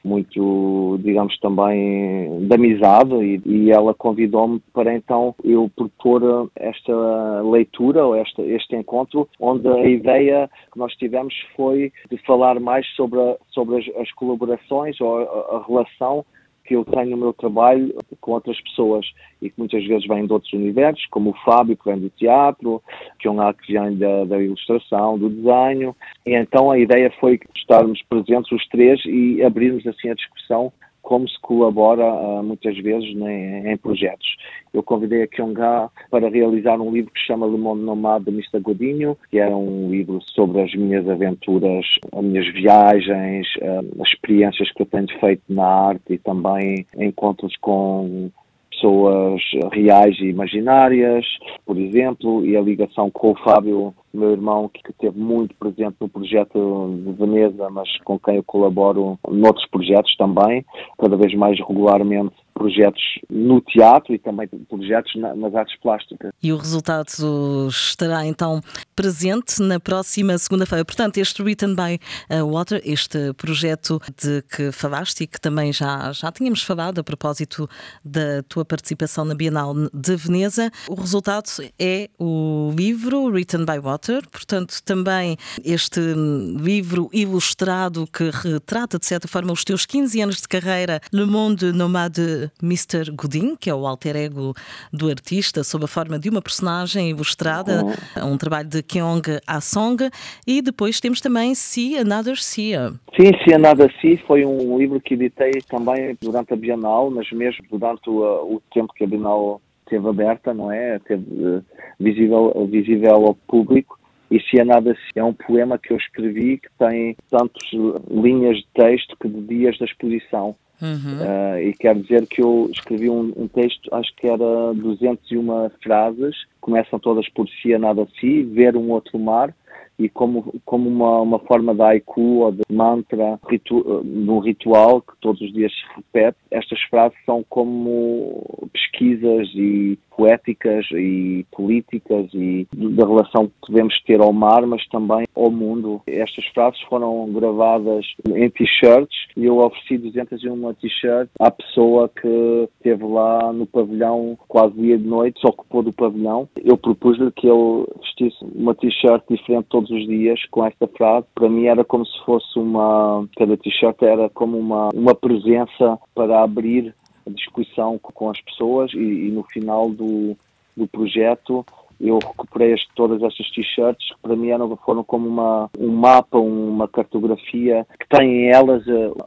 muito, 0.04 1.00
digamos, 1.04 1.38
também 1.40 2.48
de 2.48 2.56
amizade 2.56 3.14
e, 3.16 3.42
e 3.46 3.72
ela 3.72 3.94
convidou-me 3.94 4.62
para 4.74 4.94
então 4.94 5.36
eu 5.44 5.70
propor 5.76 6.50
esta 6.56 7.42
leitura 7.42 8.06
ou 8.06 8.16
esta, 8.16 8.42
este 8.42 8.76
encontro, 8.76 9.28
onde 9.40 9.68
a 9.68 9.88
ideia 9.88 10.50
que 10.72 10.80
nós 10.80 10.94
tivemos 10.96 11.34
foi 11.56 11.92
de 12.10 12.18
falar 12.26 12.60
mais 12.60 12.88
sobre, 12.96 13.20
a, 13.20 13.38
sobre 13.50 13.78
as, 13.78 13.98
as 13.98 14.12
colaborações 14.14 15.00
ou 15.02 15.20
a, 15.20 15.58
a 15.58 15.66
relação 15.68 16.26
que 16.68 16.76
eu 16.76 16.84
tenho 16.84 17.12
no 17.12 17.18
meu 17.18 17.34
trabalho 17.34 17.96
com 18.20 18.34
outras 18.34 18.60
pessoas 18.62 19.06
e 19.42 19.50
que 19.50 19.58
muitas 19.58 19.86
vezes 19.86 20.06
vêm 20.06 20.28
de 20.28 20.34
outros 20.34 20.52
universos, 20.52 21.06
como 21.10 21.30
o 21.30 21.46
Fábio, 21.46 21.78
que 21.78 21.90
vem 21.90 21.98
do 21.98 22.10
teatro, 22.10 22.84
que 23.18 23.28
é 23.28 23.32
um 23.32 23.54
que 23.54 23.72
vem 23.74 23.98
da, 23.98 24.26
da, 24.26 24.42
ilustração, 24.42 25.18
do 25.18 25.30
desenho. 25.30 25.96
E 26.26 26.36
então 26.36 26.70
a 26.70 26.78
ideia 26.78 27.10
foi 27.22 27.40
estarmos 27.56 28.02
presentes 28.04 28.52
os 28.52 28.68
três 28.68 29.00
e 29.06 29.42
abrirmos 29.42 29.88
assim 29.88 30.10
a 30.10 30.14
discussão 30.14 30.74
como 31.08 31.26
se 31.30 31.40
colabora 31.40 32.04
uh, 32.04 32.44
muitas 32.44 32.78
vezes 32.80 33.16
em, 33.16 33.72
em, 33.72 33.78
projetos. 33.78 34.28
Eu 34.74 34.84
convidei 34.84 35.24
a 35.24 35.28
Kyongha 35.28 35.90
para 36.12 36.28
realizar 36.28 36.82
um 36.82 36.92
livro 36.92 37.14
que 37.14 37.22
se 37.22 37.28
chama 37.28 37.48
Le 37.48 37.58
Monde 37.58 37.84
Nomade 37.84 38.26
de 38.26 38.32
Mr. 38.32 38.60
Godinho, 38.60 39.18
que 39.32 39.40
era 39.40 39.56
um 39.56 39.90
livro 39.90 40.20
sobre 40.36 40.62
as 40.62 40.76
minhas 40.76 41.08
aventuras, 41.08 41.86
as 42.12 42.24
minhas 42.26 42.54
viagens, 42.54 43.48
uh, 43.62 44.02
as 44.02 44.10
experiências 44.10 44.70
que 44.74 44.82
eu 44.82 44.86
tenho 44.86 45.08
feito 45.22 45.44
na 45.48 45.66
arte 45.66 46.12
e 46.12 46.18
também 46.18 46.86
encontros 46.98 47.56
com 47.62 48.30
pessoas 48.70 49.42
reais 49.72 50.20
e 50.20 50.26
imaginárias, 50.26 51.26
por 51.66 51.78
exemplo, 51.78 52.46
e 52.46 52.58
a 52.58 52.62
ligação 52.62 53.10
com 53.10 53.32
o 53.32 53.38
Fábio, 53.38 53.94
meu 54.18 54.32
irmão, 54.32 54.70
que 54.70 54.82
esteve 54.90 55.20
muito 55.20 55.56
presente 55.56 55.96
no 56.00 56.10
projeto 56.10 57.02
de 57.06 57.12
Veneza, 57.14 57.70
mas 57.70 57.90
com 58.04 58.20
quem 58.20 58.36
eu 58.36 58.44
colaboro 58.44 59.18
noutros 59.30 59.68
projetos 59.70 60.16
também, 60.18 60.66
cada 60.98 61.16
vez 61.16 61.34
mais 61.36 61.58
regularmente 61.60 62.36
projetos 62.58 63.02
no 63.30 63.62
teatro 63.62 64.14
e 64.14 64.20
também 64.20 64.48
projetos 64.48 65.14
nas 65.16 65.54
artes 65.54 65.80
plásticas. 65.80 66.32
E 66.42 66.52
o 66.52 66.58
resultado 66.58 67.68
estará 67.70 68.26
então 68.26 68.62
presente 68.96 69.62
na 69.62 69.80
próxima 69.80 70.38
segunda-feira. 70.38 70.84
Portanto, 70.84 71.18
este 71.18 71.42
Written 71.42 71.76
by 71.76 72.00
uh, 72.34 72.46
Water, 72.46 72.82
este 72.84 73.34
projeto 73.34 74.02
de 74.22 74.42
que 74.42 74.72
falaste 74.72 75.22
e 75.22 75.28
que 75.28 75.40
também 75.40 75.72
já, 75.72 76.12
já 76.12 76.32
tínhamos 76.32 76.64
falado 76.64 77.00
a 77.00 77.04
propósito 77.04 77.70
da 78.04 78.42
tua 78.50 78.66
participação 78.66 79.24
na 79.24 79.36
Bienal 79.36 79.74
de 79.94 80.16
Veneza, 80.16 80.72
o 80.90 80.96
resultado 80.96 81.48
é 81.80 82.10
o 82.18 82.74
livro 82.76 83.26
Written 83.26 83.66
by 83.66 83.80
Water, 83.80 84.28
portanto, 84.30 84.82
também 84.84 85.38
este 85.64 86.00
livro 86.00 87.10
ilustrado 87.14 88.08
que 88.08 88.30
retrata, 88.32 88.98
de 88.98 89.06
certa 89.06 89.28
forma, 89.28 89.52
os 89.52 89.64
teus 89.64 89.86
15 89.86 90.22
anos 90.22 90.42
de 90.42 90.48
carreira 90.48 91.00
Le 91.14 91.26
Monde 91.26 91.72
Nomade 91.72 92.47
Mr. 92.62 93.12
Godin, 93.12 93.56
que 93.56 93.70
é 93.70 93.76
o 93.76 93.86
alter 93.86 94.16
ego 94.16 94.54
do 94.92 95.10
artista, 95.10 95.64
sob 95.64 95.86
a 95.86 95.88
forma 95.88 96.18
de 96.20 96.30
uma 96.30 96.42
personagem 96.42 97.10
ilustrada, 97.10 97.84
uhum. 97.84 98.34
um 98.34 98.38
trabalho 98.38 98.68
de 98.68 98.82
Kyong 98.84 99.40
Ah-song, 99.46 100.10
e 100.46 100.62
depois 100.62 101.00
temos 101.00 101.22
também 101.22 101.54
See 101.56 101.98
Another 101.98 102.38
Sia. 102.38 102.94
Sim, 103.16 103.32
See 103.44 103.54
Another 103.54 103.94
Sea 104.02 104.18
foi 104.26 104.46
um 104.46 104.78
livro 104.78 105.00
que 105.02 105.14
editei 105.14 105.62
também 105.70 106.18
durante 106.22 106.54
a 106.54 106.56
Bienal, 106.56 107.10
mas 107.10 107.32
mesmo 107.32 107.64
durante 107.70 108.10
o, 108.10 108.56
o 108.56 108.62
tempo 108.74 108.94
que 108.94 109.04
a 109.04 109.08
Bienal 109.08 109.62
teve 109.88 110.08
aberta, 110.08 110.54
não 110.54 110.72
é? 110.72 111.00
Teve 111.00 111.24
uh, 111.24 111.64
visível, 112.00 112.68
visível 112.70 113.28
ao 113.28 113.36
público. 113.36 113.98
E 114.30 114.40
se 114.42 114.60
é 114.60 114.64
nada 114.66 114.96
é 115.16 115.24
um 115.24 115.34
poema 115.34 115.78
que 115.78 115.94
eu 115.94 115.98
escrevi 115.98 116.58
que 116.58 116.68
tem 116.78 117.16
tantas 117.30 117.64
linhas 118.10 118.58
de 118.58 118.68
texto 118.74 119.16
que 119.20 119.28
de 119.28 119.42
dias 119.42 119.78
da 119.78 119.86
exposição. 119.86 120.56
Uhum. 120.82 121.22
Uh, 121.22 121.60
e 121.60 121.74
quero 121.74 122.02
dizer 122.02 122.28
que 122.28 122.42
eu 122.42 122.70
escrevi 122.72 123.10
um, 123.10 123.34
um, 123.36 123.48
texto, 123.48 123.94
acho 123.94 124.16
que 124.16 124.28
era 124.28 124.74
201 124.76 125.70
frases, 125.82 126.36
começam 126.62 127.00
todas 127.00 127.28
por 127.30 127.48
si, 127.50 127.74
a 127.74 127.80
nada 127.80 128.08
si, 128.20 128.44
ver 128.44 128.78
um 128.78 128.92
outro 128.92 129.18
mar, 129.18 129.54
e 130.00 130.10
como, 130.10 130.54
como 130.66 130.90
uma, 130.90 131.22
uma 131.22 131.40
forma 131.40 131.74
de 131.74 131.82
haiku 131.82 132.40
ou 132.40 132.52
de 132.52 132.62
mantra, 132.72 133.40
ritu, 133.50 134.04
num 134.04 134.40
ritual 134.40 135.02
que 135.02 135.14
todos 135.20 135.42
os 135.42 135.52
dias 135.52 135.72
se 135.72 135.96
repete, 135.96 136.38
estas 136.52 136.82
frases 136.84 137.18
são 137.26 137.44
como 137.50 138.70
pesquisas 138.72 139.50
e 139.56 139.98
poéticas 140.18 140.86
e 140.92 141.46
políticas 141.52 142.28
e 142.34 142.68
da 142.74 143.06
relação 143.06 143.48
que 143.48 143.72
devemos 143.72 144.02
ter 144.02 144.20
ao 144.20 144.34
mar, 144.34 144.66
mas 144.66 144.86
também 144.88 145.28
ao 145.36 145.52
mundo. 145.52 146.02
Estas 146.08 146.46
frases 146.48 146.82
foram 146.90 147.32
gravadas 147.32 148.06
em 148.28 148.50
t-shirts 148.50 149.28
e 149.38 149.46
eu 149.46 149.60
ofereci 149.60 150.00
201 150.00 150.74
t-shirts 150.74 151.32
à 151.40 151.52
pessoa 151.52 152.10
que 152.10 152.68
esteve 152.78 153.04
lá 153.04 153.54
no 153.54 153.68
pavilhão 153.68 154.38
quase 154.48 154.74
dia 154.74 154.96
e 154.96 154.98
noite, 154.98 155.40
se 155.40 155.48
ocupou 155.48 155.84
do 155.84 155.94
pavilhão. 155.94 156.50
Eu 156.64 156.78
propus-lhe 156.78 157.32
que 157.32 157.48
ele 157.48 157.86
vestisse 158.02 158.38
uma 158.56 158.74
t-shirt 158.74 159.24
diferente 159.30 159.68
todos 159.70 159.87
os 159.90 160.06
dias 160.08 160.40
com 160.52 160.66
esta 160.66 160.88
frase. 160.88 161.26
Para 161.34 161.50
mim 161.50 161.66
era 161.66 161.84
como 161.84 162.06
se 162.06 162.20
fosse 162.26 162.58
uma, 162.58 163.28
cada 163.38 163.58
t-shirt 163.58 164.02
era 164.02 164.30
como 164.30 164.58
uma, 164.58 164.90
uma 164.94 165.16
presença 165.16 165.98
para 166.14 166.42
abrir 166.42 166.94
a 167.26 167.30
discussão 167.30 168.00
com 168.00 168.30
as 168.30 168.40
pessoas 168.42 168.94
e, 168.94 168.98
e 168.98 169.32
no 169.32 169.44
final 169.44 169.90
do, 169.90 170.36
do 170.76 170.88
projeto 170.88 171.66
eu 172.00 172.20
recuperei 172.20 172.76
todas 172.96 173.22
estas 173.24 173.50
t-shirts 173.52 174.10
que 174.10 174.22
para 174.22 174.36
mim 174.36 174.50
eram, 174.50 174.76
foram 174.78 175.04
como 175.04 175.28
uma, 175.28 175.70
um 175.80 175.92
mapa, 175.92 176.38
uma 176.38 176.88
cartografia 176.88 177.88
que 178.00 178.08
tem 178.08 178.46
em 178.46 178.50
elas 178.50 178.84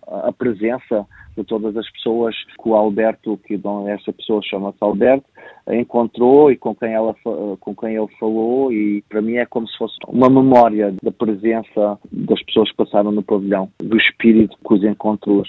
a, 0.06 0.28
a 0.28 0.32
presença 0.32 1.06
de 1.40 1.46
todas 1.46 1.76
as 1.76 1.90
pessoas 1.90 2.34
que 2.44 2.68
o 2.68 2.74
Alberto, 2.74 3.38
que 3.46 3.60
essa 3.88 4.12
pessoa 4.12 4.40
chama-se 4.42 4.78
Alberto, 4.80 5.26
encontrou 5.70 6.50
e 6.50 6.56
com 6.56 6.74
quem, 6.74 6.92
ela, 6.92 7.14
com 7.60 7.74
quem 7.74 7.94
ele 7.94 8.08
falou 8.18 8.72
e 8.72 9.02
para 9.08 9.22
mim 9.22 9.34
é 9.34 9.46
como 9.46 9.68
se 9.68 9.76
fosse 9.76 9.96
uma 10.08 10.28
memória 10.28 10.94
da 11.02 11.10
presença 11.10 11.98
das 12.10 12.42
pessoas 12.44 12.70
que 12.70 12.76
passaram 12.76 13.12
no 13.12 13.22
pavilhão, 13.22 13.70
do 13.78 13.96
espírito 13.96 14.56
que 14.66 14.74
os 14.74 14.84
encontrou 14.84 15.42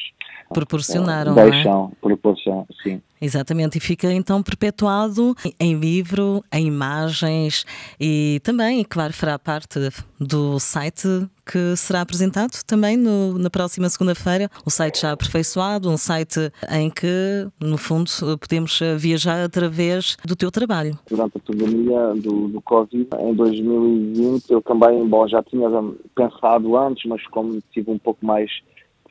proporcionaram. 0.52 1.34
Deixam, 1.34 1.92
é? 1.92 1.96
proporcionam, 2.02 2.68
sim. 2.84 3.02
Exatamente, 3.22 3.78
e 3.78 3.82
fica 3.82 4.12
então 4.12 4.42
perpetuado 4.42 5.36
em 5.60 5.76
livro, 5.76 6.44
em 6.52 6.68
imagens 6.68 7.66
e 8.00 8.40
também, 8.44 8.84
claro, 8.84 9.14
fará 9.14 9.38
parte 9.38 9.80
do 10.20 10.60
site 10.60 11.08
que 11.52 11.76
será 11.76 12.02
apresentado 12.02 12.64
também 12.66 12.96
no, 12.96 13.38
na 13.38 13.50
próxima 13.50 13.90
segunda-feira. 13.90 14.50
O 14.66 14.70
site 14.70 15.02
já 15.02 15.12
aperfeiçoado, 15.12 15.90
um 15.90 15.98
site 15.98 16.52
em 16.72 16.90
que, 16.90 17.48
no 17.60 17.78
fundo, 17.78 18.10
podemos 18.40 18.80
viajar 18.98 19.44
através 19.44 20.18
do 20.26 20.36
teu 20.36 20.52
trabalho. 20.52 20.98
Durante 21.10 21.38
a 21.38 21.40
pandemia 21.40 22.14
do, 22.16 22.48
do 22.48 22.62
Covid, 22.62 23.08
em 23.20 23.34
2020, 23.34 24.50
eu 24.50 24.62
também, 24.62 25.06
bom, 25.08 25.28
já 25.28 25.44
tinha 25.44 25.68
pensado 26.16 26.78
antes, 26.78 27.04
mas 27.06 27.26
como 27.28 27.62
tive 27.72 27.92
um 27.92 27.98
pouco 27.98 28.26
mais 28.26 28.50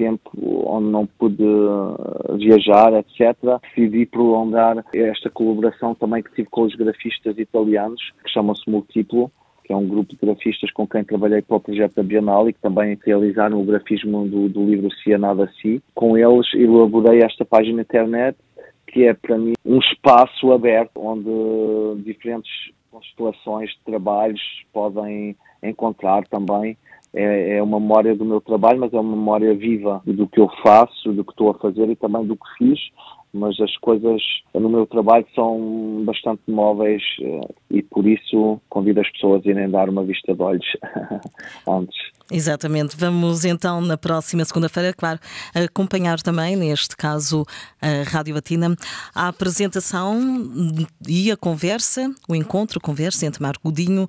tempo 0.00 0.30
onde 0.66 0.88
não 0.88 1.06
pude 1.06 1.44
eh, 1.44 2.36
viajar, 2.38 2.94
etc., 2.94 3.36
decidi 3.62 4.06
prolongar 4.06 4.82
esta 4.94 5.28
colaboração 5.28 5.94
também 5.94 6.22
que 6.22 6.34
tive 6.34 6.48
com 6.48 6.62
os 6.62 6.74
grafistas 6.74 7.36
italianos, 7.36 8.00
que 8.24 8.30
chamam-se 8.30 8.68
Multiplo, 8.70 9.30
que 9.70 9.74
é 9.74 9.76
um 9.76 9.86
grupo 9.86 10.10
de 10.10 10.16
grafistas 10.16 10.68
com 10.72 10.84
quem 10.84 11.04
trabalhei 11.04 11.42
para 11.42 11.56
o 11.56 11.60
projeto 11.60 11.94
da 11.94 12.02
Bienal 12.02 12.48
e 12.48 12.52
que 12.52 12.58
também 12.58 12.98
realizaram 13.06 13.60
o 13.60 13.64
grafismo 13.64 14.26
do, 14.26 14.48
do 14.48 14.64
livro 14.64 14.90
Se 14.96 15.16
Nada 15.16 15.48
Si. 15.62 15.80
Com 15.94 16.18
eles 16.18 16.52
elaborei 16.54 17.22
esta 17.22 17.44
página 17.44 17.80
internet, 17.80 18.36
que 18.88 19.04
é 19.04 19.14
para 19.14 19.38
mim 19.38 19.52
um 19.64 19.78
espaço 19.78 20.50
aberto 20.50 20.96
onde 20.96 22.02
diferentes 22.02 22.50
constelações 22.90 23.70
de 23.70 23.78
trabalhos 23.84 24.42
podem 24.72 25.36
encontrar 25.62 26.26
também 26.26 26.76
é, 27.14 27.56
é, 27.56 27.62
uma 27.62 27.80
memória 27.80 28.14
do 28.14 28.24
meu 28.24 28.40
trabalho, 28.40 28.80
mas 28.80 28.92
é 28.92 29.00
uma 29.00 29.16
memória 29.16 29.54
viva 29.54 30.00
do 30.06 30.28
que 30.28 30.40
eu 30.40 30.48
faço, 30.62 31.12
do 31.12 31.24
que 31.24 31.32
estou 31.32 31.50
a 31.50 31.54
fazer 31.54 31.88
e 31.88 31.96
também 31.96 32.24
do 32.24 32.36
que 32.36 32.46
fiz. 32.58 32.78
Mas 33.32 33.60
as 33.60 33.76
coisas 33.76 34.20
no 34.52 34.68
meu 34.68 34.86
trabalho 34.86 35.24
são 35.36 36.02
bastante 36.04 36.42
móveis 36.48 37.00
eh, 37.22 37.40
e 37.70 37.80
por 37.80 38.04
isso 38.04 38.60
convido 38.68 39.00
as 39.00 39.08
pessoas 39.12 39.46
a 39.46 39.48
irem 39.48 39.70
dar 39.70 39.88
uma 39.88 40.02
vista 40.02 40.34
de 40.34 40.42
olhos 40.42 40.66
antes. 41.68 41.96
Exatamente. 42.28 42.96
Vamos 42.96 43.44
então 43.44 43.80
na 43.80 43.96
próxima 43.96 44.44
segunda-feira, 44.44 44.92
claro, 44.92 45.20
acompanhar 45.54 46.20
também, 46.20 46.56
neste 46.56 46.96
caso, 46.96 47.44
a 47.80 48.08
Rádio 48.08 48.34
Latina, 48.34 48.74
a 49.14 49.28
apresentação 49.28 50.18
e 51.08 51.30
a 51.30 51.36
conversa, 51.36 52.12
o 52.28 52.34
encontro, 52.34 52.80
conversa 52.80 53.26
entre 53.26 53.40
Marco 53.40 53.62
Godinho 53.62 54.08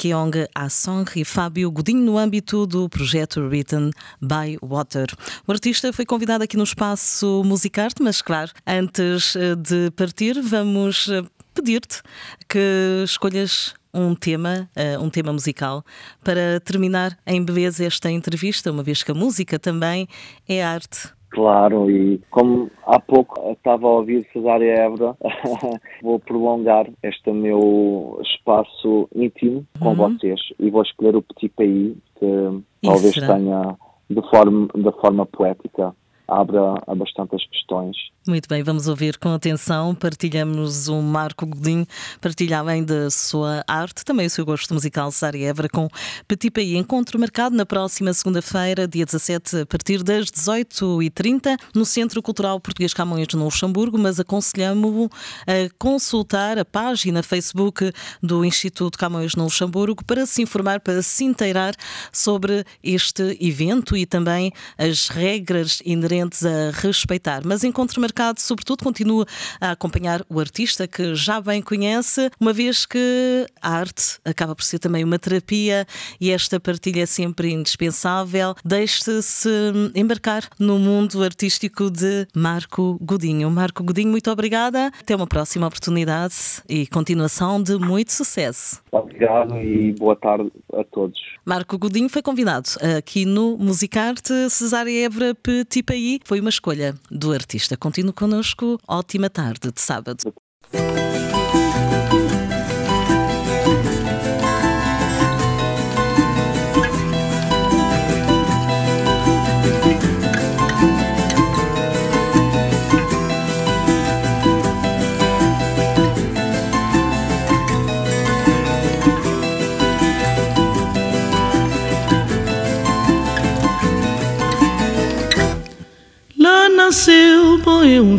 Keong 0.00 0.48
Asong 0.54 1.04
e 1.14 1.26
Fábio 1.26 1.70
Godinho 1.70 2.00
no 2.00 2.16
âmbito 2.16 2.66
do 2.66 2.88
projeto 2.88 3.38
Written 3.42 3.90
by 4.18 4.56
Water. 4.62 5.08
O 5.46 5.52
artista 5.52 5.92
foi 5.92 6.06
convidado 6.06 6.42
aqui 6.42 6.56
no 6.56 6.64
espaço 6.64 7.42
Musicarte, 7.44 8.02
mas 8.02 8.22
claro, 8.22 8.50
antes 8.66 9.36
eh, 9.36 9.54
de 9.54 9.90
partir, 9.90 10.40
vamos 10.40 11.06
eh, 11.10 11.22
pedir-te 11.52 12.00
que 12.48 13.02
escolhas 13.04 13.74
um 13.92 14.14
tema, 14.14 14.70
uh, 14.74 15.02
um 15.04 15.10
tema 15.10 15.34
musical, 15.34 15.84
para 16.24 16.60
terminar 16.60 17.18
em 17.26 17.44
beleza 17.44 17.84
esta 17.84 18.10
entrevista, 18.10 18.72
uma 18.72 18.82
vez 18.82 19.02
que 19.02 19.10
a 19.10 19.14
música 19.14 19.58
também 19.58 20.08
é 20.48 20.64
arte 20.64 21.12
Claro, 21.30 21.88
e 21.88 22.20
como 22.30 22.70
há 22.84 22.98
pouco 22.98 23.52
estava 23.52 23.86
a 23.86 23.90
ouvir 23.90 24.26
Cesária 24.32 24.80
Évora, 24.80 25.16
vou 26.02 26.18
prolongar 26.18 26.88
este 27.04 27.30
meu 27.30 28.20
espaço 28.22 29.08
íntimo 29.14 29.64
com 29.78 29.90
uhum. 29.90 29.94
vocês 29.94 30.40
e 30.58 30.70
vou 30.70 30.82
escolher 30.82 31.14
o 31.14 31.22
Petit 31.22 31.48
Pays, 31.50 31.96
que 32.18 32.26
Isso 32.26 32.64
talvez 32.82 33.14
será? 33.14 33.36
tenha 33.36 33.76
de 34.10 34.28
forma, 34.28 34.68
de 34.74 34.92
forma 35.00 35.24
poética 35.26 35.94
abra 36.26 36.74
a 36.86 36.94
bastantes 36.94 37.46
questões. 37.48 37.96
Muito 38.30 38.48
bem, 38.48 38.62
vamos 38.62 38.86
ouvir 38.86 39.18
com 39.18 39.34
atenção. 39.34 39.92
Partilhamos 39.92 40.86
o 40.86 41.02
Marco 41.02 41.44
Godinho, 41.44 41.84
partilha 42.20 42.60
além 42.60 42.84
da 42.84 43.10
sua 43.10 43.64
arte, 43.66 44.04
também 44.04 44.28
o 44.28 44.30
seu 44.30 44.46
gosto 44.46 44.72
musical, 44.72 45.10
Sari 45.10 45.42
Évora, 45.42 45.68
com 45.68 45.88
Petit 46.28 46.48
Pays. 46.48 46.78
Encontro 46.78 47.18
marcado 47.18 47.56
na 47.56 47.66
próxima 47.66 48.14
segunda-feira, 48.14 48.86
dia 48.86 49.04
17, 49.04 49.62
a 49.62 49.66
partir 49.66 50.04
das 50.04 50.26
18h30, 50.26 51.56
no 51.74 51.84
Centro 51.84 52.22
Cultural 52.22 52.60
Português 52.60 52.94
Camões 52.94 53.26
no 53.34 53.42
Luxemburgo, 53.42 53.98
mas 53.98 54.20
aconselhamos-o 54.20 55.10
a 55.44 55.68
consultar 55.76 56.56
a 56.56 56.64
página 56.64 57.24
Facebook 57.24 57.92
do 58.22 58.44
Instituto 58.44 58.96
Camões 58.96 59.34
no 59.34 59.42
Luxemburgo 59.42 60.04
para 60.04 60.24
se 60.24 60.40
informar, 60.40 60.78
para 60.78 61.02
se 61.02 61.24
inteirar 61.24 61.74
sobre 62.12 62.64
este 62.80 63.36
evento 63.40 63.96
e 63.96 64.06
também 64.06 64.52
as 64.78 65.08
regras 65.08 65.82
inerentes 65.84 66.46
a 66.46 66.70
respeitar. 66.70 67.42
Mas 67.44 67.64
encontro 67.64 68.00
marcado, 68.00 68.19
sobretudo, 68.36 68.84
continua 68.84 69.26
a 69.60 69.72
acompanhar 69.72 70.24
o 70.28 70.40
artista 70.40 70.86
que 70.86 71.14
já 71.14 71.40
bem 71.40 71.62
conhece, 71.62 72.30
uma 72.40 72.52
vez 72.52 72.86
que 72.86 73.46
a 73.60 73.70
arte 73.70 74.18
acaba 74.24 74.54
por 74.54 74.64
ser 74.64 74.78
também 74.78 75.04
uma 75.04 75.18
terapia 75.18 75.86
e 76.20 76.30
esta 76.30 76.60
partilha 76.60 77.02
é 77.02 77.06
sempre 77.06 77.50
indispensável. 77.50 78.54
Deixe-se 78.64 79.48
embarcar 79.94 80.48
no 80.58 80.78
mundo 80.78 81.22
artístico 81.22 81.90
de 81.90 82.26
Marco 82.34 82.98
Godinho. 83.00 83.50
Marco 83.50 83.82
Godinho, 83.82 84.10
muito 84.10 84.30
obrigada. 84.30 84.92
Até 85.00 85.14
uma 85.14 85.26
próxima 85.26 85.66
oportunidade 85.66 86.34
e 86.68 86.86
continuação 86.86 87.62
de 87.62 87.76
muito 87.78 88.12
sucesso. 88.12 88.82
Obrigado 88.92 89.56
e 89.56 89.92
boa 89.92 90.16
tarde 90.16 90.50
a 90.74 90.84
todos. 90.84 91.18
Marco 91.44 91.78
Godinho 91.78 92.08
foi 92.08 92.22
convidado 92.22 92.68
aqui 92.96 93.24
no 93.24 93.56
Musicarte 93.56 94.50
Cesária 94.50 95.06
Évora 95.06 95.34
Petit 95.34 95.82
Pays 95.82 96.20
foi 96.24 96.40
uma 96.40 96.50
escolha 96.50 96.94
do 97.10 97.32
artista. 97.32 97.76
Continue 98.00 98.12
connosco. 98.14 98.78
Ótima 98.88 99.28
tarde 99.28 99.70
de 99.70 99.80
sábado. 99.80 100.32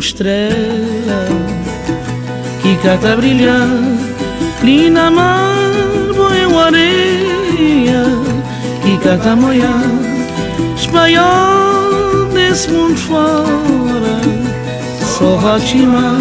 Estrela 0.02 1.26
que 2.60 2.76
cata 2.82 3.16
brilhar, 3.16 3.68
ali 4.60 4.90
na 4.90 5.10
mar, 5.10 5.70
uma 6.48 6.64
areia 6.66 8.04
que 8.82 8.98
cata 8.98 9.36
moiar, 9.36 9.90
espanhol 10.76 12.26
desse 12.34 12.70
mundo 12.70 12.96
fora, 12.96 14.16
só 15.16 15.36
rotimar, 15.36 16.20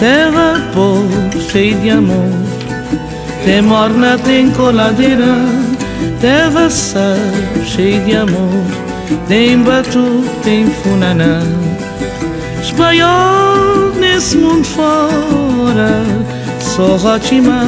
terra 0.00 0.68
pobre, 0.74 1.40
cheia 1.50 1.76
de 1.76 1.90
amor, 1.90 2.32
tem 3.44 3.62
morna, 3.62 4.18
tem 4.18 4.50
coladeira, 4.50 5.36
terra 6.20 6.68
sal, 6.68 7.16
cheia 7.64 8.00
de 8.00 8.16
amor. 8.16 8.86
Tem 9.28 9.58
batu, 9.62 10.24
tem 10.42 10.66
funaná 10.66 11.40
Espanhol 12.66 13.92
nesse 14.00 14.36
mundo 14.36 14.64
fora 14.64 16.02
Só 16.58 16.96
Rotimar, 16.96 17.64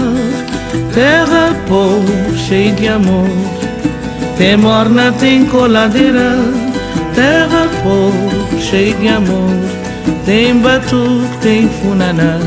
terra 0.93 1.55
pobre, 1.69 2.37
cheia 2.37 2.73
de 2.73 2.88
amor. 2.88 3.31
Tem 4.37 4.57
morna, 4.57 5.12
tem 5.12 5.47
coladeira. 5.47 6.37
Terra 7.14 7.69
pobre, 7.85 8.61
cheia 8.61 8.93
de 8.95 9.09
amor. 9.09 9.55
Tem 10.26 10.59
batu, 10.59 11.23
tem 11.40 11.68
funaná. 11.68 12.40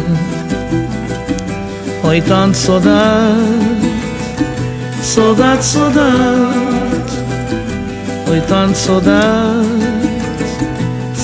Oi, 2.03 2.21
tanto 2.21 2.57
saudade 2.57 3.81
Saudade, 5.01 5.63
saudade. 5.63 6.01
Foi 8.25 8.41
tanta 8.41 8.75
saudade, 8.75 9.90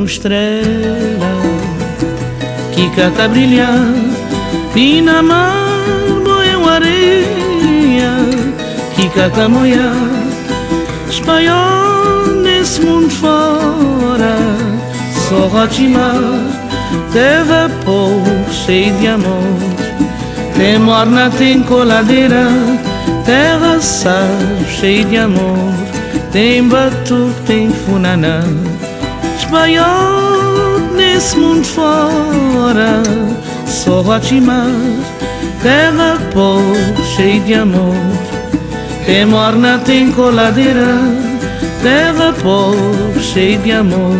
Moia 0.00 0.04
estrela 0.04 1.30
que 2.72 2.88
cata 2.90 3.28
brilhar 3.28 3.94
e 4.74 5.00
na 5.02 5.22
mar 5.22 5.68
moia 6.24 6.58
uma 6.58 6.72
areia 6.72 8.12
que 8.94 9.08
cata 9.10 9.48
moiar 9.48 9.94
espanhol 11.08 12.26
nesse 12.42 12.80
mundo 12.80 13.10
fora 13.10 14.36
só 15.28 15.46
rotimar 15.48 16.14
terra 17.12 17.70
pouco 17.84 18.52
cheio 18.52 18.92
de 18.94 19.08
amor. 19.08 19.58
Tem 20.56 20.78
morna, 20.78 21.30
tem 21.30 21.62
coladeira 21.62 22.48
terra 23.24 23.80
sal 23.80 24.28
cheio 24.68 25.04
de 25.06 25.16
amor. 25.16 25.72
Tem 26.32 26.66
batu, 26.68 27.32
tem 27.46 27.70
funaná 27.70 28.42
Espanhol 29.40 30.80
nesse 30.94 31.36
mundo 31.36 31.64
fora. 31.64 33.02
Só 33.66 34.02
Rotimar 34.02 34.66
Terra 35.62 36.18
pobre, 36.32 37.04
cheia 37.16 37.40
de 37.40 37.54
amor. 37.54 37.94
Tem 39.06 39.24
morna, 39.26 39.78
tem 39.78 40.12
coladeira 40.12 40.98
Terra 41.82 42.34
pobre, 42.42 43.20
cheia 43.20 43.58
de 43.58 43.72
amor. 43.72 44.16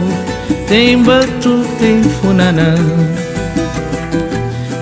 Tem 0.69 1.03
batu, 1.03 1.65
tem 1.79 2.03
funaná. 2.03 2.75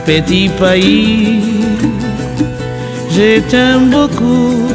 Petit 0.07 0.49
pays 0.59 1.59
Je 3.11 3.41
t'aime 3.51 3.91
beaucoup. 3.91 4.69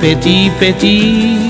Petit, 0.00 0.50
petit, 0.60 1.49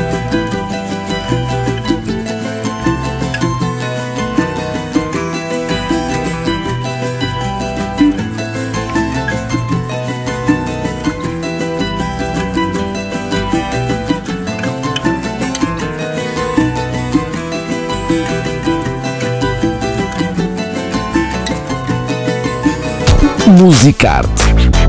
Musicarte 23.61 24.80